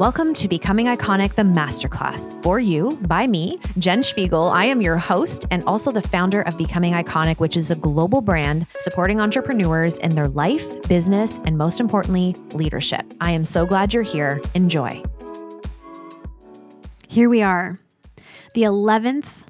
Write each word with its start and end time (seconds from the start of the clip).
Welcome 0.00 0.34
to 0.34 0.48
Becoming 0.48 0.86
Iconic, 0.86 1.36
the 1.36 1.44
Masterclass. 1.44 2.42
For 2.42 2.58
you, 2.58 2.98
by 3.02 3.28
me, 3.28 3.60
Jen 3.78 4.02
Spiegel. 4.02 4.48
I 4.48 4.64
am 4.64 4.82
your 4.82 4.96
host 4.96 5.46
and 5.52 5.62
also 5.68 5.92
the 5.92 6.02
founder 6.02 6.42
of 6.42 6.58
Becoming 6.58 6.94
Iconic, 6.94 7.38
which 7.38 7.56
is 7.56 7.70
a 7.70 7.76
global 7.76 8.20
brand 8.20 8.66
supporting 8.76 9.20
entrepreneurs 9.20 9.96
in 9.98 10.16
their 10.16 10.26
life, 10.26 10.82
business, 10.88 11.38
and 11.44 11.56
most 11.56 11.78
importantly, 11.78 12.34
leadership. 12.54 13.04
I 13.20 13.30
am 13.30 13.44
so 13.44 13.66
glad 13.66 13.94
you're 13.94 14.02
here. 14.02 14.42
Enjoy. 14.54 15.00
Here 17.06 17.28
we 17.28 17.42
are, 17.42 17.78
the 18.54 18.62
11th 18.62 19.44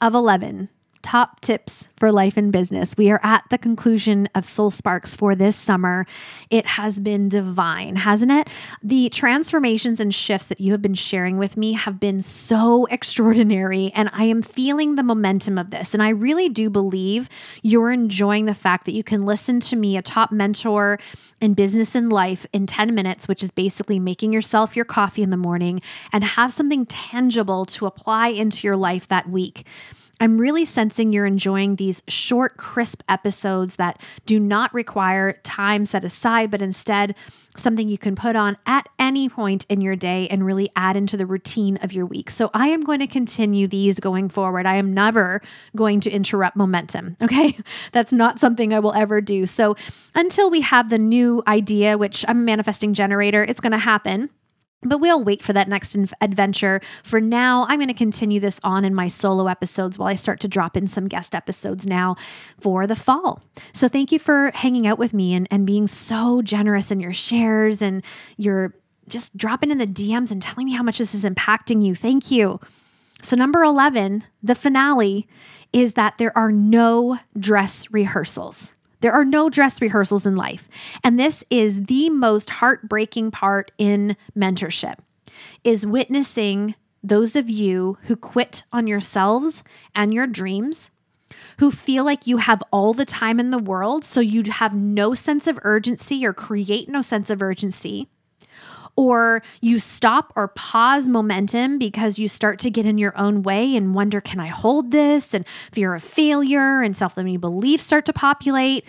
of 0.00 0.12
11 0.12 0.70
top 1.04 1.40
tips 1.40 1.86
for 1.98 2.10
life 2.10 2.38
and 2.38 2.50
business. 2.50 2.96
We 2.96 3.10
are 3.10 3.20
at 3.22 3.44
the 3.50 3.58
conclusion 3.58 4.26
of 4.34 4.46
Soul 4.46 4.70
Sparks 4.70 5.14
for 5.14 5.34
this 5.34 5.54
summer. 5.54 6.06
It 6.48 6.64
has 6.64 6.98
been 6.98 7.28
divine, 7.28 7.96
hasn't 7.96 8.32
it? 8.32 8.48
The 8.82 9.10
transformations 9.10 10.00
and 10.00 10.14
shifts 10.14 10.46
that 10.46 10.62
you 10.62 10.72
have 10.72 10.80
been 10.80 10.94
sharing 10.94 11.36
with 11.36 11.58
me 11.58 11.74
have 11.74 12.00
been 12.00 12.20
so 12.20 12.86
extraordinary, 12.90 13.92
and 13.94 14.08
I 14.14 14.24
am 14.24 14.40
feeling 14.40 14.94
the 14.94 15.02
momentum 15.02 15.58
of 15.58 15.70
this. 15.70 15.92
And 15.92 16.02
I 16.02 16.08
really 16.08 16.48
do 16.48 16.70
believe 16.70 17.28
you're 17.62 17.92
enjoying 17.92 18.46
the 18.46 18.54
fact 18.54 18.86
that 18.86 18.94
you 18.94 19.04
can 19.04 19.26
listen 19.26 19.60
to 19.60 19.76
me, 19.76 19.98
a 19.98 20.02
top 20.02 20.32
mentor 20.32 20.98
in 21.38 21.52
business 21.52 21.94
and 21.94 22.10
life, 22.10 22.46
in 22.54 22.66
10 22.66 22.94
minutes, 22.94 23.28
which 23.28 23.42
is 23.42 23.50
basically 23.50 24.00
making 24.00 24.32
yourself 24.32 24.74
your 24.74 24.86
coffee 24.86 25.22
in 25.22 25.28
the 25.28 25.36
morning 25.36 25.82
and 26.14 26.24
have 26.24 26.50
something 26.50 26.86
tangible 26.86 27.66
to 27.66 27.84
apply 27.84 28.28
into 28.28 28.66
your 28.66 28.76
life 28.76 29.06
that 29.08 29.28
week. 29.28 29.66
I'm 30.20 30.38
really 30.38 30.64
sensing 30.64 31.12
you're 31.12 31.26
enjoying 31.26 31.76
these 31.76 32.02
short, 32.08 32.56
crisp 32.56 33.02
episodes 33.08 33.76
that 33.76 34.00
do 34.26 34.38
not 34.38 34.72
require 34.72 35.34
time 35.42 35.84
set 35.84 36.04
aside, 36.04 36.50
but 36.50 36.62
instead 36.62 37.16
something 37.56 37.88
you 37.88 37.98
can 37.98 38.16
put 38.16 38.36
on 38.36 38.56
at 38.66 38.88
any 38.98 39.28
point 39.28 39.64
in 39.68 39.80
your 39.80 39.96
day 39.96 40.26
and 40.28 40.44
really 40.44 40.70
add 40.76 40.96
into 40.96 41.16
the 41.16 41.26
routine 41.26 41.78
of 41.82 41.92
your 41.92 42.06
week. 42.06 42.30
So 42.30 42.50
I 42.52 42.68
am 42.68 42.80
going 42.80 42.98
to 43.00 43.06
continue 43.06 43.68
these 43.68 44.00
going 44.00 44.28
forward. 44.28 44.66
I 44.66 44.76
am 44.76 44.92
never 44.92 45.40
going 45.76 46.00
to 46.00 46.10
interrupt 46.10 46.56
momentum. 46.56 47.16
Okay. 47.24 47.56
That's 47.92 48.12
not 48.12 48.38
something 48.38 48.74
I 48.74 48.80
will 48.80 48.92
ever 48.92 49.22
do. 49.22 49.46
So 49.46 49.76
until 50.14 50.50
we 50.50 50.60
have 50.60 50.90
the 50.90 50.98
new 50.98 51.42
idea, 51.46 51.96
which 51.96 52.22
I'm 52.28 52.44
manifesting 52.44 52.92
generator, 52.92 53.42
it's 53.42 53.60
going 53.60 53.72
to 53.72 53.78
happen 53.78 54.28
but 54.84 54.98
we'll 54.98 55.22
wait 55.22 55.42
for 55.42 55.52
that 55.52 55.68
next 55.68 55.96
adventure. 56.20 56.80
For 57.02 57.20
now, 57.20 57.66
I'm 57.68 57.78
going 57.78 57.88
to 57.88 57.94
continue 57.94 58.40
this 58.40 58.60
on 58.62 58.84
in 58.84 58.94
my 58.94 59.08
solo 59.08 59.46
episodes 59.46 59.98
while 59.98 60.08
I 60.08 60.14
start 60.14 60.40
to 60.40 60.48
drop 60.48 60.76
in 60.76 60.86
some 60.86 61.08
guest 61.08 61.34
episodes 61.34 61.86
now 61.86 62.16
for 62.58 62.86
the 62.86 62.96
fall. 62.96 63.42
So, 63.72 63.88
thank 63.88 64.12
you 64.12 64.18
for 64.18 64.50
hanging 64.54 64.86
out 64.86 64.98
with 64.98 65.14
me 65.14 65.34
and, 65.34 65.48
and 65.50 65.66
being 65.66 65.86
so 65.86 66.42
generous 66.42 66.90
in 66.90 67.00
your 67.00 67.12
shares 67.12 67.80
and 67.82 68.04
your 68.36 68.74
just 69.08 69.36
dropping 69.36 69.70
in 69.70 69.78
the 69.78 69.86
DMs 69.86 70.30
and 70.30 70.40
telling 70.40 70.66
me 70.66 70.72
how 70.72 70.82
much 70.82 70.98
this 70.98 71.14
is 71.14 71.24
impacting 71.24 71.84
you. 71.84 71.94
Thank 71.94 72.30
you. 72.30 72.60
So, 73.22 73.36
number 73.36 73.62
11, 73.62 74.24
the 74.42 74.54
finale 74.54 75.26
is 75.72 75.94
that 75.94 76.18
there 76.18 76.36
are 76.36 76.52
no 76.52 77.18
dress 77.38 77.90
rehearsals. 77.90 78.73
There 79.04 79.12
are 79.12 79.26
no 79.26 79.50
dress 79.50 79.82
rehearsals 79.82 80.24
in 80.24 80.34
life. 80.34 80.66
And 81.02 81.20
this 81.20 81.44
is 81.50 81.84
the 81.84 82.08
most 82.08 82.48
heartbreaking 82.48 83.32
part 83.32 83.70
in 83.76 84.16
mentorship 84.34 84.94
is 85.62 85.84
witnessing 85.84 86.74
those 87.02 87.36
of 87.36 87.50
you 87.50 87.98
who 88.04 88.16
quit 88.16 88.62
on 88.72 88.86
yourselves 88.86 89.62
and 89.94 90.14
your 90.14 90.26
dreams, 90.26 90.90
who 91.58 91.70
feel 91.70 92.02
like 92.02 92.26
you 92.26 92.38
have 92.38 92.62
all 92.72 92.94
the 92.94 93.04
time 93.04 93.38
in 93.38 93.50
the 93.50 93.58
world, 93.58 94.06
so 94.06 94.20
you 94.20 94.42
have 94.50 94.74
no 94.74 95.12
sense 95.12 95.46
of 95.46 95.58
urgency 95.64 96.24
or 96.24 96.32
create 96.32 96.88
no 96.88 97.02
sense 97.02 97.28
of 97.28 97.42
urgency 97.42 98.08
or 98.96 99.42
you 99.60 99.78
stop 99.80 100.32
or 100.36 100.48
pause 100.48 101.08
momentum 101.08 101.78
because 101.78 102.18
you 102.18 102.28
start 102.28 102.58
to 102.60 102.70
get 102.70 102.86
in 102.86 102.98
your 102.98 103.16
own 103.18 103.42
way 103.42 103.74
and 103.76 103.94
wonder, 103.94 104.20
can 104.20 104.38
I 104.38 104.46
hold 104.46 104.90
this? 104.92 105.34
And 105.34 105.46
fear 105.72 105.94
of 105.94 106.02
failure 106.02 106.82
and 106.82 106.96
self 106.96 107.16
limiting 107.16 107.40
beliefs 107.40 107.84
start 107.84 108.06
to 108.06 108.12
populate. 108.12 108.84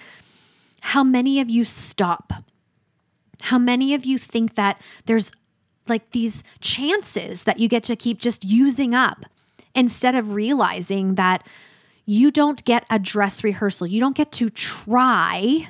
How 0.82 1.04
many 1.04 1.42
of 1.42 1.50
you 1.50 1.66
stop? 1.66 2.34
How 3.42 3.58
many 3.58 3.94
of 3.94 4.06
you 4.06 4.18
think 4.18 4.56
that 4.56 4.80
there's 5.06 5.32
like 5.88 6.12
these 6.12 6.44
chances 6.62 7.44
that 7.44 7.60
you 7.60 7.68
get 7.68 7.84
to 7.86 7.96
keep 7.96 8.20
just 8.20 8.44
using 8.44 8.94
up 8.94 9.26
instead 9.74 10.16
of 10.16 10.34
realizing 10.34 11.16
that 11.16 11.46
you 12.06 12.30
don't 12.30 12.64
get 12.66 12.86
a 12.90 13.00
dress 13.00 13.44
rehearsal? 13.44 13.88
You 13.88 14.00
don't 14.00 14.16
get 14.16 14.32
to 14.34 14.50
try 14.50 15.70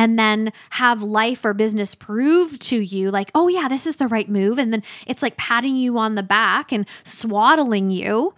and 0.00 0.18
then 0.18 0.50
have 0.70 1.02
life 1.02 1.44
or 1.44 1.52
business 1.52 1.94
prove 1.94 2.58
to 2.58 2.80
you, 2.80 3.10
like, 3.10 3.30
oh, 3.34 3.48
yeah, 3.48 3.68
this 3.68 3.86
is 3.86 3.96
the 3.96 4.08
right 4.08 4.30
move. 4.30 4.58
And 4.58 4.72
then 4.72 4.82
it's 5.06 5.20
like 5.20 5.36
patting 5.36 5.76
you 5.76 5.98
on 5.98 6.14
the 6.14 6.22
back 6.22 6.72
and 6.72 6.86
swaddling 7.04 7.90
you. 7.90 8.32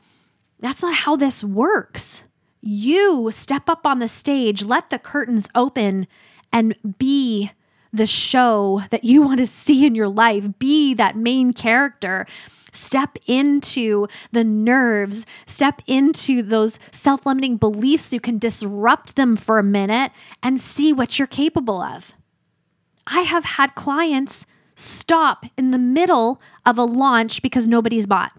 That's 0.58 0.82
not 0.82 0.96
how 0.96 1.14
this 1.14 1.44
works. 1.44 2.24
You 2.62 3.30
step 3.30 3.68
up 3.68 3.86
on 3.86 4.00
the 4.00 4.08
stage, 4.08 4.64
let 4.64 4.90
the 4.90 4.98
curtains 4.98 5.48
open, 5.54 6.08
and 6.52 6.74
be 6.98 7.52
the 7.92 8.06
show 8.06 8.82
that 8.90 9.04
you 9.04 9.22
want 9.22 9.38
to 9.38 9.46
see 9.46 9.86
in 9.86 9.94
your 9.94 10.08
life. 10.08 10.58
Be 10.58 10.94
that 10.94 11.16
main 11.16 11.52
character. 11.52 12.26
Step 12.72 13.18
into 13.26 14.06
the 14.30 14.44
nerves, 14.44 15.26
step 15.46 15.82
into 15.86 16.42
those 16.42 16.78
self 16.90 17.26
limiting 17.26 17.58
beliefs. 17.58 18.12
You 18.12 18.20
can 18.20 18.38
disrupt 18.38 19.14
them 19.16 19.36
for 19.36 19.58
a 19.58 19.62
minute 19.62 20.10
and 20.42 20.58
see 20.58 20.92
what 20.92 21.18
you're 21.18 21.28
capable 21.28 21.82
of. 21.82 22.14
I 23.06 23.20
have 23.20 23.44
had 23.44 23.74
clients 23.74 24.46
stop 24.74 25.44
in 25.58 25.70
the 25.70 25.78
middle 25.78 26.40
of 26.64 26.78
a 26.78 26.84
launch 26.84 27.42
because 27.42 27.68
nobody's 27.68 28.06
bought. 28.06 28.32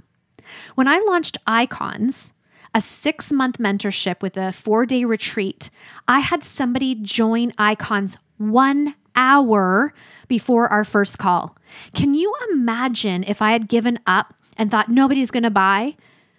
When 0.74 0.88
I 0.88 1.00
launched 1.08 1.38
Icons, 1.46 2.34
a 2.74 2.81
six 2.81 3.31
month 3.31 3.59
mentorship 3.59 4.24
with 4.24 4.36
a 4.36 4.52
four 4.52 4.88
day 4.88 5.06
retreat, 5.06 5.69
I 6.08 6.19
had 6.19 6.44
somebody 6.44 6.96
join 6.96 7.52
Icons 7.59 8.18
one 8.38 8.96
hour 9.16 9.94
before 10.28 10.68
our 10.68 10.84
first 10.84 11.18
call. 11.18 11.56
Can 11.94 12.13
you 12.13 12.34
imagine 12.51 13.24
if 13.24 13.41
I 13.41 13.51
had 13.51 13.68
given 13.68 14.00
up 14.06 14.34
and 14.57 14.69
thought 14.69 14.90
nobody's 14.90 15.31
going 15.31 15.44
to 15.44 15.50
buy 15.50 15.96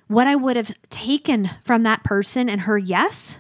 what 0.09 0.27
I 0.27 0.37
would 0.37 0.57
have 0.57 0.75
taken 0.91 1.51
from 1.63 1.83
that 1.83 2.05
person 2.05 2.49
and 2.49 2.63
her 2.63 2.79
yes? 2.79 3.37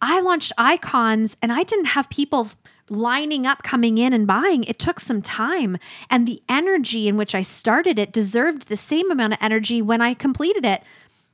I 0.00 0.20
launched 0.20 0.52
icons 0.58 1.36
and 1.40 1.52
I 1.52 1.62
didn't 1.62 1.86
have 1.86 2.10
people 2.10 2.48
lining 2.90 3.46
up 3.46 3.62
coming 3.62 3.98
in 3.98 4.12
and 4.12 4.26
buying. 4.26 4.64
It 4.64 4.78
took 4.78 5.00
some 5.00 5.22
time. 5.22 5.78
And 6.10 6.26
the 6.26 6.42
energy 6.48 7.08
in 7.08 7.16
which 7.16 7.34
I 7.34 7.42
started 7.42 7.98
it 7.98 8.12
deserved 8.12 8.68
the 8.68 8.76
same 8.76 9.10
amount 9.10 9.34
of 9.34 9.38
energy 9.40 9.80
when 9.80 10.00
I 10.02 10.14
completed 10.14 10.64
it. 10.64 10.82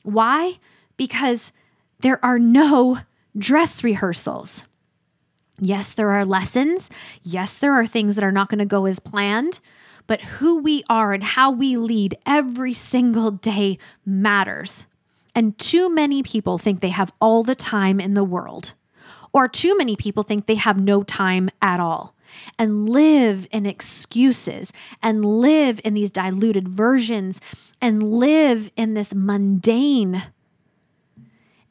Why? 0.02 0.58
Because 0.96 1.52
there 2.00 2.24
are 2.24 2.38
no 2.38 3.00
dress 3.36 3.82
rehearsals. 3.82 4.64
Yes, 5.60 5.92
there 5.92 6.10
are 6.10 6.24
lessons. 6.24 6.88
Yes, 7.22 7.58
there 7.58 7.74
are 7.74 7.86
things 7.86 8.16
that 8.16 8.24
are 8.24 8.32
not 8.32 8.48
going 8.48 8.60
to 8.60 8.64
go 8.64 8.86
as 8.86 8.98
planned, 8.98 9.60
but 10.06 10.22
who 10.22 10.58
we 10.58 10.82
are 10.88 11.12
and 11.12 11.22
how 11.22 11.50
we 11.50 11.76
lead 11.76 12.16
every 12.24 12.72
single 12.72 13.30
day 13.30 13.78
matters. 14.06 14.86
And 15.34 15.56
too 15.58 15.94
many 15.94 16.22
people 16.22 16.56
think 16.56 16.80
they 16.80 16.88
have 16.88 17.12
all 17.20 17.44
the 17.44 17.54
time 17.54 18.00
in 18.00 18.14
the 18.14 18.24
world, 18.24 18.72
or 19.32 19.46
too 19.46 19.76
many 19.76 19.96
people 19.96 20.22
think 20.22 20.46
they 20.46 20.56
have 20.56 20.80
no 20.80 21.02
time 21.02 21.50
at 21.60 21.78
all 21.78 22.16
and 22.58 22.88
live 22.88 23.46
in 23.50 23.66
excuses 23.66 24.72
and 25.02 25.24
live 25.24 25.80
in 25.84 25.94
these 25.94 26.10
diluted 26.10 26.68
versions 26.68 27.40
and 27.80 28.02
live 28.02 28.70
in 28.76 28.94
this 28.94 29.14
mundane. 29.14 30.22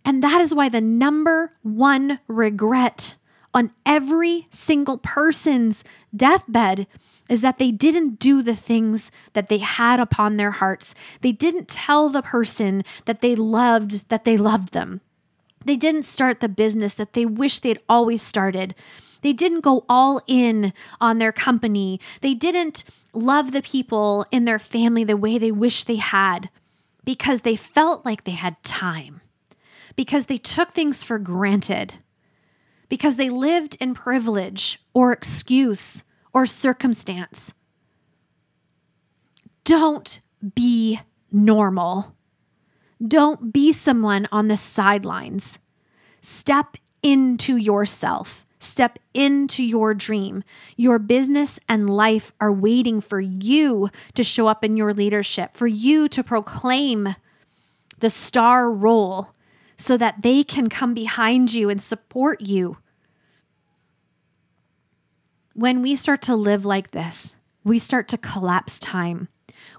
And 0.05 0.23
that 0.23 0.41
is 0.41 0.53
why 0.53 0.69
the 0.69 0.81
number 0.81 1.53
one 1.63 2.19
regret 2.27 3.15
on 3.53 3.71
every 3.85 4.47
single 4.49 4.97
person's 4.97 5.83
deathbed 6.15 6.87
is 7.29 7.41
that 7.41 7.59
they 7.59 7.71
didn't 7.71 8.19
do 8.19 8.41
the 8.41 8.55
things 8.55 9.11
that 9.33 9.47
they 9.47 9.59
had 9.59 9.99
upon 9.99 10.37
their 10.37 10.51
hearts. 10.51 10.95
They 11.21 11.31
didn't 11.31 11.67
tell 11.67 12.09
the 12.09 12.23
person 12.23 12.83
that 13.05 13.21
they 13.21 13.35
loved 13.35 14.09
that 14.09 14.25
they 14.25 14.35
loved 14.35 14.73
them. 14.73 15.01
They 15.65 15.75
didn't 15.75 16.03
start 16.03 16.39
the 16.39 16.49
business 16.49 16.95
that 16.95 17.13
they 17.13 17.25
wish 17.25 17.59
they'd 17.59 17.79
always 17.87 18.21
started. 18.21 18.73
They 19.21 19.33
didn't 19.33 19.61
go 19.61 19.85
all 19.89 20.21
in 20.25 20.73
on 20.99 21.19
their 21.19 21.31
company. 21.31 21.99
They 22.21 22.33
didn't 22.33 22.83
love 23.13 23.51
the 23.51 23.61
people 23.61 24.25
in 24.31 24.45
their 24.45 24.59
family 24.59 25.03
the 25.03 25.17
way 25.17 25.37
they 25.37 25.51
wish 25.51 25.83
they 25.83 25.97
had 25.97 26.49
because 27.03 27.41
they 27.41 27.55
felt 27.55 28.05
like 28.05 28.23
they 28.23 28.31
had 28.31 28.61
time, 28.63 29.21
because 29.95 30.27
they 30.27 30.37
took 30.37 30.71
things 30.71 31.03
for 31.03 31.19
granted 31.19 31.95
because 32.89 33.15
they 33.15 33.29
lived 33.29 33.77
in 33.79 33.93
privilege 33.93 34.79
or 34.93 35.13
excuse 35.13 36.03
or 36.33 36.45
circumstance. 36.45 37.53
Don't 39.63 40.19
be 40.55 40.99
normal. 41.31 42.15
Don't 43.05 43.53
be 43.53 43.71
someone 43.71 44.27
on 44.31 44.47
the 44.47 44.57
sidelines. 44.57 45.59
Step 46.21 46.75
into 47.01 47.55
yourself. 47.55 48.45
Step 48.59 48.99
into 49.13 49.63
your 49.63 49.93
dream. 49.93 50.43
Your 50.75 50.99
business 50.99 51.59
and 51.69 51.89
life 51.89 52.33
are 52.41 52.51
waiting 52.51 52.99
for 52.99 53.21
you 53.21 53.89
to 54.15 54.23
show 54.23 54.47
up 54.47 54.65
in 54.65 54.75
your 54.75 54.93
leadership, 54.93 55.53
for 55.53 55.67
you 55.67 56.09
to 56.09 56.23
proclaim 56.23 57.15
the 57.99 58.09
star 58.09 58.69
role 58.69 59.33
so 59.79 59.97
that 59.97 60.21
they 60.21 60.43
can 60.43 60.69
come 60.69 60.93
behind 60.93 61.51
you 61.51 61.71
and 61.71 61.81
support 61.81 62.41
you. 62.41 62.77
When 65.53 65.81
we 65.81 65.95
start 65.95 66.21
to 66.23 66.35
live 66.35 66.63
like 66.63 66.91
this, 66.91 67.35
we 67.63 67.79
start 67.79 68.07
to 68.09 68.17
collapse 68.17 68.79
time. 68.79 69.27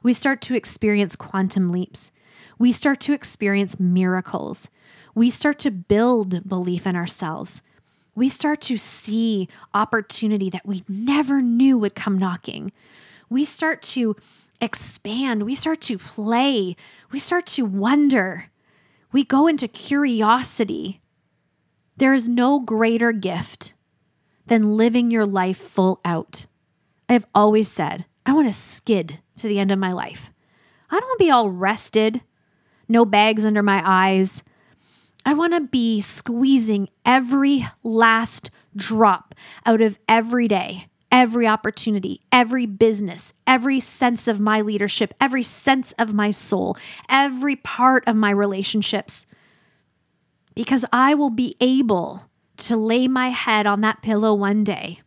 We 0.02 0.12
start 0.12 0.40
to 0.42 0.56
experience 0.56 1.14
quantum 1.14 1.70
leaps. 1.70 2.10
We 2.58 2.72
start 2.72 2.98
to 3.02 3.12
experience 3.12 3.78
miracles. 3.78 4.68
We 5.14 5.30
start 5.30 5.60
to 5.60 5.70
build 5.70 6.48
belief 6.48 6.84
in 6.84 6.96
ourselves 6.96 7.62
we 8.14 8.28
start 8.28 8.60
to 8.62 8.76
see 8.76 9.48
opportunity 9.72 10.50
that 10.50 10.66
we 10.66 10.84
never 10.88 11.40
knew 11.40 11.78
would 11.78 11.94
come 11.94 12.18
knocking. 12.18 12.72
We 13.28 13.44
start 13.44 13.82
to 13.82 14.16
expand, 14.60 15.44
we 15.44 15.54
start 15.54 15.80
to 15.82 15.98
play, 15.98 16.76
we 17.10 17.18
start 17.18 17.46
to 17.46 17.64
wonder. 17.64 18.50
We 19.12 19.24
go 19.24 19.46
into 19.46 19.68
curiosity. 19.68 21.00
There 21.96 22.14
is 22.14 22.28
no 22.28 22.60
greater 22.60 23.12
gift 23.12 23.74
than 24.46 24.76
living 24.76 25.10
your 25.10 25.26
life 25.26 25.58
full 25.58 26.00
out. 26.04 26.46
I 27.08 27.14
have 27.14 27.26
always 27.34 27.70
said, 27.70 28.06
I 28.24 28.32
want 28.32 28.48
to 28.48 28.52
skid 28.52 29.20
to 29.36 29.48
the 29.48 29.58
end 29.58 29.70
of 29.70 29.78
my 29.78 29.92
life. 29.92 30.30
I 30.90 30.98
don't 30.98 31.08
want 31.08 31.18
to 31.18 31.24
be 31.24 31.30
all 31.30 31.50
rested, 31.50 32.20
no 32.88 33.04
bags 33.04 33.44
under 33.44 33.62
my 33.62 33.82
eyes, 33.84 34.42
I 35.24 35.34
want 35.34 35.52
to 35.52 35.60
be 35.60 36.00
squeezing 36.00 36.88
every 37.04 37.66
last 37.82 38.50
drop 38.74 39.34
out 39.66 39.80
of 39.80 39.98
every 40.08 40.48
day, 40.48 40.88
every 41.10 41.46
opportunity, 41.46 42.20
every 42.30 42.66
business, 42.66 43.34
every 43.46 43.80
sense 43.80 44.28
of 44.28 44.40
my 44.40 44.60
leadership, 44.60 45.14
every 45.20 45.42
sense 45.42 45.92
of 45.92 46.14
my 46.14 46.30
soul, 46.30 46.76
every 47.08 47.56
part 47.56 48.06
of 48.06 48.16
my 48.16 48.30
relationships. 48.30 49.26
Because 50.54 50.84
I 50.92 51.14
will 51.14 51.30
be 51.30 51.56
able 51.60 52.24
to 52.58 52.76
lay 52.76 53.08
my 53.08 53.28
head 53.28 53.66
on 53.66 53.80
that 53.80 54.02
pillow 54.02 54.34
one 54.34 54.64
day 54.64 55.00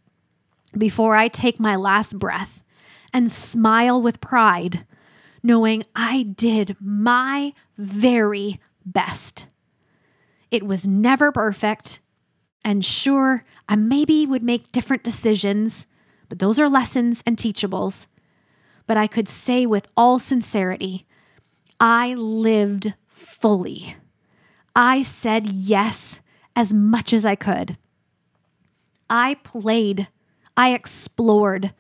before 0.77 1.15
I 1.15 1.27
take 1.27 1.59
my 1.59 1.75
last 1.75 2.17
breath 2.17 2.63
and 3.13 3.29
smile 3.29 4.01
with 4.01 4.21
pride, 4.21 4.85
knowing 5.43 5.83
I 5.95 6.23
did 6.23 6.75
my 6.79 7.53
very 7.77 8.59
best. 8.85 9.45
It 10.49 10.63
was 10.63 10.87
never 10.87 11.31
perfect. 11.31 11.99
And 12.65 12.83
sure, 12.83 13.43
I 13.67 13.75
maybe 13.75 14.25
would 14.25 14.43
make 14.43 14.71
different 14.71 15.03
decisions, 15.03 15.85
but 16.33 16.39
those 16.39 16.59
are 16.59 16.67
lessons 16.67 17.21
and 17.27 17.37
teachables. 17.37 18.07
But 18.87 18.97
I 18.97 19.05
could 19.05 19.29
say 19.29 19.67
with 19.67 19.87
all 19.95 20.17
sincerity, 20.17 21.05
I 21.79 22.15
lived 22.15 22.95
fully. 23.07 23.97
I 24.75 25.03
said 25.03 25.45
yes 25.45 26.21
as 26.55 26.73
much 26.73 27.13
as 27.13 27.23
I 27.23 27.35
could. 27.35 27.77
I 29.11 29.35
played, 29.43 30.07
I 30.57 30.73
explored, 30.73 31.71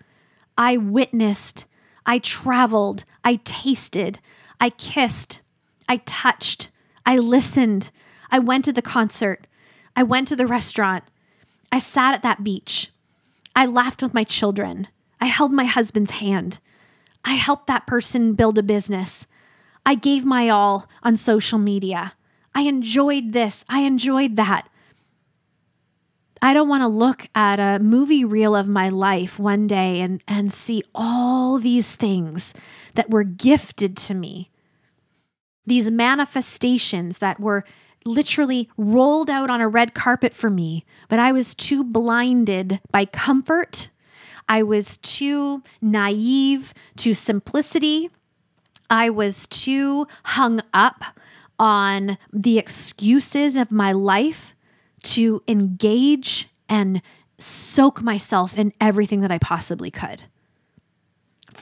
I 0.55 0.77
witnessed, 0.77 1.65
I 2.05 2.19
traveled, 2.19 3.05
I 3.23 3.37
tasted, 3.37 4.19
I 4.61 4.69
kissed, 4.69 5.41
I 5.89 5.97
touched, 5.97 6.69
I 7.07 7.17
listened, 7.17 7.89
I 8.29 8.37
went 8.37 8.65
to 8.65 8.73
the 8.73 8.83
concert. 8.83 9.47
I 9.95 10.03
went 10.03 10.27
to 10.27 10.35
the 10.35 10.45
restaurant. 10.45 11.05
I 11.71 11.79
sat 11.79 12.13
at 12.13 12.21
that 12.21 12.43
beach. 12.43 12.91
I 13.55 13.65
laughed 13.65 14.01
with 14.01 14.13
my 14.13 14.23
children. 14.23 14.87
I 15.21 15.25
held 15.25 15.51
my 15.51 15.65
husband's 15.65 16.11
hand. 16.11 16.59
I 17.23 17.35
helped 17.35 17.67
that 17.67 17.87
person 17.87 18.33
build 18.33 18.57
a 18.57 18.63
business. 18.63 19.25
I 19.85 19.95
gave 19.95 20.25
my 20.25 20.49
all 20.49 20.89
on 21.03 21.15
social 21.17 21.59
media. 21.59 22.13
I 22.55 22.61
enjoyed 22.61 23.33
this. 23.33 23.63
I 23.69 23.81
enjoyed 23.81 24.35
that. 24.35 24.67
I 26.41 26.53
don't 26.53 26.67
want 26.67 26.81
to 26.81 26.87
look 26.87 27.27
at 27.33 27.59
a 27.59 27.81
movie 27.81 28.25
reel 28.25 28.53
of 28.53 28.67
my 28.67 28.89
life 28.89 29.39
one 29.39 29.65
day 29.65 30.01
and, 30.01 30.21
and 30.27 30.51
see 30.51 30.83
all 30.93 31.57
these 31.57 31.95
things 31.95 32.53
that 32.95 33.09
were 33.09 33.23
gifted 33.23 33.95
to 33.97 34.13
me. 34.13 34.51
These 35.65 35.89
manifestations 35.89 37.19
that 37.19 37.39
were 37.39 37.63
literally 38.05 38.69
rolled 38.77 39.29
out 39.29 39.49
on 39.49 39.61
a 39.61 39.67
red 39.67 39.93
carpet 39.93 40.33
for 40.33 40.49
me, 40.49 40.85
but 41.09 41.19
I 41.19 41.31
was 41.31 41.55
too 41.55 41.83
blinded 41.83 42.79
by 42.91 43.05
comfort. 43.05 43.89
I 44.47 44.63
was 44.63 44.97
too 44.97 45.63
naive 45.81 46.73
to 46.97 47.13
simplicity. 47.13 48.09
I 48.89 49.09
was 49.09 49.47
too 49.47 50.07
hung 50.23 50.61
up 50.73 51.03
on 51.59 52.17
the 52.31 52.57
excuses 52.57 53.55
of 53.55 53.71
my 53.71 53.91
life 53.91 54.55
to 55.03 55.41
engage 55.47 56.49
and 56.67 57.01
soak 57.39 58.01
myself 58.01 58.57
in 58.57 58.73
everything 58.79 59.21
that 59.21 59.31
I 59.31 59.37
possibly 59.37 59.91
could. 59.91 60.23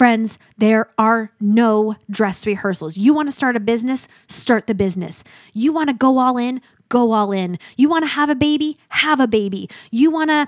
Friends, 0.02 0.40
there 0.58 0.90
are 0.98 1.32
no 1.40 1.96
dress 2.10 2.48
rehearsals. 2.48 2.98
You 2.98 3.14
want 3.14 3.28
to 3.28 3.32
start 3.32 3.56
a 3.56 3.60
business? 3.60 4.08
Start 4.28 4.66
the 4.66 4.74
business. 4.74 5.24
You 5.54 5.72
want 5.72 5.90
to 5.90 5.94
go 5.94 6.18
all 6.18 6.40
in? 6.40 6.60
Go 6.90 7.12
all 7.12 7.32
in. 7.32 7.60
You 7.78 7.88
want 7.88 8.02
to 8.06 8.08
have 8.08 8.28
a 8.28 8.34
baby? 8.34 8.80
Have 8.90 9.20
a 9.20 9.28
baby. 9.28 9.70
You 9.92 10.10
want 10.10 10.32
to 10.32 10.48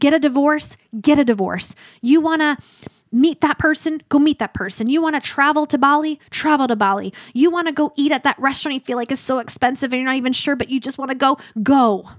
get 0.00 0.14
a 0.14 0.18
divorce? 0.18 0.76
Get 1.00 1.16
a 1.16 1.24
divorce. 1.24 1.76
You 2.00 2.20
want 2.20 2.42
to 2.42 2.56
meet 3.12 3.40
that 3.40 3.60
person, 3.60 4.02
go 4.08 4.18
meet 4.18 4.40
that 4.40 4.52
person. 4.52 4.88
You 4.88 5.00
want 5.00 5.14
to 5.14 5.20
travel 5.20 5.64
to 5.66 5.78
Bali, 5.78 6.18
travel 6.30 6.66
to 6.66 6.74
Bali. 6.74 7.14
You 7.34 7.52
want 7.52 7.68
to 7.68 7.72
go 7.72 7.92
eat 7.94 8.10
at 8.10 8.24
that 8.24 8.36
restaurant 8.40 8.74
you 8.74 8.80
feel 8.80 8.96
like 8.96 9.12
is 9.12 9.20
so 9.20 9.38
expensive 9.38 9.92
and 9.92 10.00
you're 10.00 10.10
not 10.10 10.16
even 10.16 10.32
sure, 10.32 10.56
but 10.56 10.70
you 10.70 10.80
just 10.80 10.98
want 10.98 11.12
to 11.12 11.14
go, 11.14 11.38
go. 11.62 12.10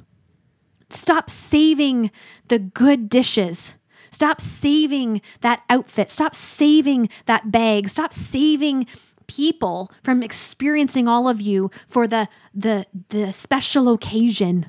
Stop 0.89 1.30
saving 1.30 2.10
the 2.48 2.60
good 2.60 3.10
dishes 3.10 3.75
Stop 4.13 4.39
saving 4.39 5.21
that 5.42 5.63
outfit. 5.69 6.10
Stop 6.10 6.36
saving 6.36 7.10
that 7.25 7.51
bag. 7.51 7.88
Stop 7.89 8.13
saving 8.13 8.86
people 9.27 9.92
from 10.04 10.21
experiencing 10.21 11.07
all 11.07 11.27
of 11.27 11.42
you 11.42 11.71
for 11.88 12.07
the 12.07 12.27
the 12.54 12.86
the 13.10 13.31
special 13.31 13.92
occasion. 13.92 14.65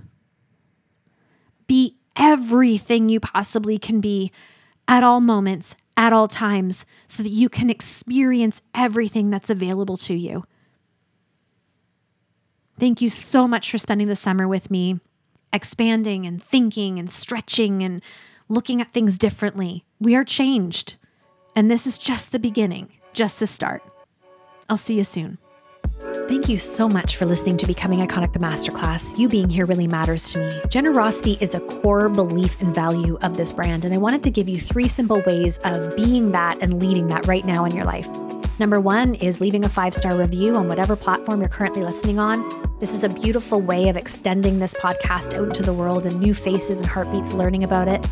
Be 1.66 1.96
everything 2.16 3.08
you 3.08 3.20
possibly 3.20 3.78
can 3.78 4.00
be 4.00 4.30
at 4.86 5.02
all 5.02 5.20
moments, 5.20 5.74
at 5.96 6.12
all 6.12 6.28
times, 6.28 6.84
so 7.06 7.22
that 7.22 7.30
you 7.30 7.48
can 7.48 7.70
experience 7.70 8.62
everything 8.74 9.30
that's 9.30 9.50
available 9.50 9.96
to 9.96 10.14
you. 10.14 10.44
Thank 12.78 13.00
you 13.00 13.08
so 13.08 13.46
much 13.46 13.70
for 13.70 13.78
spending 13.78 14.08
the 14.08 14.16
summer 14.16 14.48
with 14.48 14.70
me, 14.70 15.00
expanding 15.52 16.26
and 16.26 16.42
thinking 16.42 16.98
and 16.98 17.10
stretching 17.10 17.82
and 17.82 18.02
looking 18.48 18.80
at 18.80 18.92
things 18.92 19.18
differently. 19.18 19.82
We 20.00 20.14
are 20.14 20.24
changed. 20.24 20.96
And 21.56 21.70
this 21.70 21.86
is 21.86 21.98
just 21.98 22.32
the 22.32 22.38
beginning, 22.38 22.88
just 23.12 23.40
the 23.40 23.46
start. 23.46 23.82
I'll 24.68 24.76
see 24.76 24.96
you 24.96 25.04
soon. 25.04 25.38
Thank 26.28 26.48
you 26.48 26.56
so 26.58 26.88
much 26.88 27.16
for 27.16 27.26
listening 27.26 27.58
to 27.58 27.66
Becoming 27.66 28.00
Iconic 28.00 28.32
the 28.32 28.38
Masterclass. 28.38 29.18
You 29.18 29.28
being 29.28 29.50
here 29.50 29.66
really 29.66 29.86
matters 29.86 30.32
to 30.32 30.38
me. 30.38 30.60
Generosity 30.68 31.36
is 31.40 31.54
a 31.54 31.60
core 31.60 32.08
belief 32.08 32.60
and 32.60 32.74
value 32.74 33.18
of 33.22 33.36
this 33.36 33.52
brand, 33.52 33.84
and 33.84 33.94
I 33.94 33.98
wanted 33.98 34.22
to 34.24 34.30
give 34.30 34.48
you 34.48 34.58
three 34.58 34.88
simple 34.88 35.22
ways 35.26 35.58
of 35.58 35.94
being 35.96 36.32
that 36.32 36.58
and 36.60 36.82
leading 36.82 37.08
that 37.08 37.26
right 37.26 37.44
now 37.44 37.66
in 37.66 37.74
your 37.74 37.84
life. 37.84 38.08
Number 38.58 38.80
one 38.80 39.14
is 39.16 39.40
leaving 39.40 39.64
a 39.64 39.68
five 39.68 39.94
star 39.94 40.16
review 40.16 40.54
on 40.54 40.68
whatever 40.68 40.96
platform 40.96 41.40
you're 41.40 41.48
currently 41.48 41.82
listening 41.82 42.18
on. 42.18 42.48
This 42.78 42.94
is 42.94 43.04
a 43.04 43.08
beautiful 43.08 43.60
way 43.60 43.88
of 43.88 43.96
extending 43.96 44.58
this 44.58 44.74
podcast 44.74 45.34
out 45.34 45.44
into 45.44 45.62
the 45.62 45.72
world 45.72 46.06
and 46.06 46.18
new 46.18 46.34
faces 46.34 46.80
and 46.80 46.88
heartbeats 46.88 47.34
learning 47.34 47.64
about 47.64 47.88
it. 47.88 48.06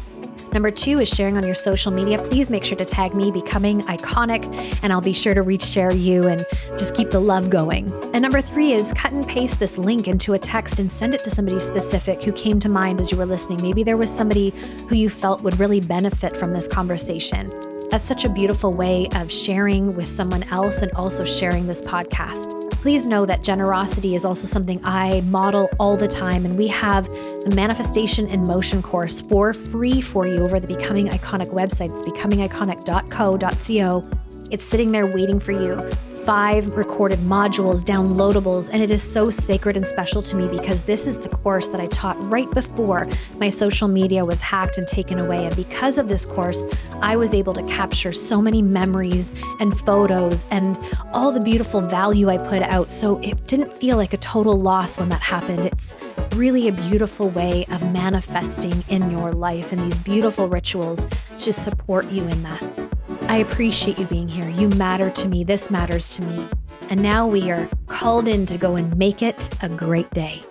Number 0.52 0.70
two 0.70 1.00
is 1.00 1.08
sharing 1.08 1.36
on 1.36 1.44
your 1.44 1.54
social 1.54 1.90
media. 1.90 2.18
Please 2.18 2.50
make 2.50 2.64
sure 2.64 2.76
to 2.76 2.84
tag 2.84 3.14
me, 3.14 3.30
Becoming 3.30 3.80
Iconic, 3.82 4.44
and 4.82 4.92
I'll 4.92 5.00
be 5.00 5.14
sure 5.14 5.32
to 5.32 5.42
reach 5.42 5.64
share 5.64 5.92
you 5.92 6.28
and 6.28 6.44
just 6.70 6.94
keep 6.94 7.10
the 7.10 7.20
love 7.20 7.48
going. 7.48 7.90
And 8.12 8.20
number 8.20 8.42
three 8.42 8.72
is 8.72 8.92
cut 8.92 9.12
and 9.12 9.26
paste 9.26 9.58
this 9.58 9.78
link 9.78 10.08
into 10.08 10.34
a 10.34 10.38
text 10.38 10.78
and 10.78 10.92
send 10.92 11.14
it 11.14 11.24
to 11.24 11.30
somebody 11.30 11.58
specific 11.58 12.22
who 12.22 12.32
came 12.32 12.60
to 12.60 12.68
mind 12.68 13.00
as 13.00 13.10
you 13.10 13.16
were 13.16 13.26
listening. 13.26 13.62
Maybe 13.62 13.82
there 13.82 13.96
was 13.96 14.14
somebody 14.14 14.50
who 14.88 14.94
you 14.94 15.08
felt 15.08 15.42
would 15.42 15.58
really 15.58 15.80
benefit 15.80 16.36
from 16.36 16.52
this 16.52 16.68
conversation. 16.68 17.50
That's 17.90 18.06
such 18.06 18.24
a 18.24 18.28
beautiful 18.28 18.72
way 18.72 19.08
of 19.14 19.30
sharing 19.30 19.94
with 19.96 20.08
someone 20.08 20.42
else 20.44 20.82
and 20.82 20.92
also 20.92 21.24
sharing 21.24 21.66
this 21.66 21.82
podcast. 21.82 22.71
Please 22.82 23.06
know 23.06 23.24
that 23.24 23.42
generosity 23.44 24.16
is 24.16 24.24
also 24.24 24.44
something 24.44 24.80
I 24.82 25.20
model 25.20 25.70
all 25.78 25.96
the 25.96 26.08
time, 26.08 26.44
and 26.44 26.58
we 26.58 26.66
have 26.66 27.06
the 27.06 27.52
Manifestation 27.54 28.26
in 28.26 28.44
Motion 28.44 28.82
course 28.82 29.20
for 29.20 29.54
free 29.54 30.00
for 30.00 30.26
you 30.26 30.42
over 30.42 30.58
the 30.58 30.66
Becoming 30.66 31.08
Iconic 31.08 31.52
website. 31.52 31.92
It's 31.92 32.02
becomingiconic.co.co. 32.02 34.10
It's 34.50 34.64
sitting 34.64 34.90
there 34.90 35.06
waiting 35.06 35.38
for 35.38 35.52
you 35.52 35.88
five 36.24 36.68
recorded 36.76 37.18
modules, 37.20 37.82
downloadables, 37.82 38.70
and 38.72 38.80
it 38.80 38.90
is 38.90 39.02
so 39.02 39.28
sacred 39.28 39.76
and 39.76 39.86
special 39.86 40.22
to 40.22 40.36
me 40.36 40.46
because 40.46 40.84
this 40.84 41.06
is 41.06 41.18
the 41.18 41.28
course 41.28 41.68
that 41.68 41.80
I 41.80 41.86
taught 41.86 42.16
right 42.30 42.48
before 42.52 43.08
my 43.38 43.48
social 43.48 43.88
media 43.88 44.24
was 44.24 44.40
hacked 44.40 44.78
and 44.78 44.86
taken 44.86 45.18
away. 45.18 45.44
And 45.44 45.56
because 45.56 45.98
of 45.98 46.08
this 46.08 46.24
course, 46.24 46.62
I 47.00 47.16
was 47.16 47.34
able 47.34 47.54
to 47.54 47.62
capture 47.64 48.12
so 48.12 48.40
many 48.40 48.62
memories 48.62 49.32
and 49.58 49.76
photos 49.76 50.46
and 50.50 50.78
all 51.12 51.32
the 51.32 51.40
beautiful 51.40 51.80
value 51.80 52.28
I 52.28 52.38
put 52.38 52.62
out. 52.62 52.90
So 52.90 53.18
it 53.20 53.46
didn't 53.46 53.76
feel 53.76 53.96
like 53.96 54.12
a 54.12 54.18
total 54.18 54.60
loss 54.60 54.98
when 54.98 55.08
that 55.08 55.22
happened. 55.22 55.60
It's 55.60 55.94
really 56.36 56.68
a 56.68 56.72
beautiful 56.72 57.30
way 57.30 57.66
of 57.70 57.82
manifesting 57.92 58.84
in 58.88 59.10
your 59.10 59.32
life 59.32 59.72
and 59.72 59.80
these 59.80 59.98
beautiful 59.98 60.48
rituals 60.48 61.04
to 61.38 61.52
support 61.52 62.10
you 62.10 62.22
in 62.28 62.42
that. 62.44 62.91
I 63.32 63.36
appreciate 63.36 63.98
you 63.98 64.04
being 64.04 64.28
here. 64.28 64.46
You 64.46 64.68
matter 64.68 65.08
to 65.08 65.26
me. 65.26 65.42
This 65.42 65.70
matters 65.70 66.10
to 66.16 66.22
me. 66.22 66.46
And 66.90 67.00
now 67.00 67.26
we 67.26 67.50
are 67.50 67.66
called 67.86 68.28
in 68.28 68.44
to 68.44 68.58
go 68.58 68.76
and 68.76 68.94
make 68.98 69.22
it 69.22 69.48
a 69.62 69.70
great 69.70 70.10
day. 70.10 70.42